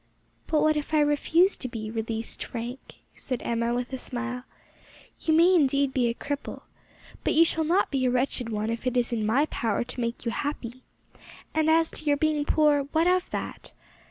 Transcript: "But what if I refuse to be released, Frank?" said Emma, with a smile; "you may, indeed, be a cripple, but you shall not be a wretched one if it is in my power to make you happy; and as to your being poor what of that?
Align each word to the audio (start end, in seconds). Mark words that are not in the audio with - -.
"But 0.47 0.63
what 0.63 0.75
if 0.77 0.95
I 0.95 0.99
refuse 0.99 1.55
to 1.57 1.67
be 1.67 1.91
released, 1.91 2.43
Frank?" 2.43 3.01
said 3.13 3.43
Emma, 3.45 3.71
with 3.71 3.93
a 3.93 3.99
smile; 3.99 4.45
"you 5.19 5.31
may, 5.31 5.53
indeed, 5.53 5.93
be 5.93 6.07
a 6.09 6.15
cripple, 6.15 6.63
but 7.23 7.35
you 7.35 7.45
shall 7.45 7.63
not 7.65 7.91
be 7.91 8.05
a 8.05 8.09
wretched 8.09 8.49
one 8.49 8.71
if 8.71 8.87
it 8.87 8.97
is 8.97 9.13
in 9.13 9.23
my 9.23 9.45
power 9.51 9.83
to 9.83 10.01
make 10.01 10.25
you 10.25 10.31
happy; 10.31 10.81
and 11.53 11.69
as 11.69 11.91
to 11.91 12.05
your 12.05 12.17
being 12.17 12.45
poor 12.45 12.85
what 12.93 13.05
of 13.05 13.29
that? 13.29 13.73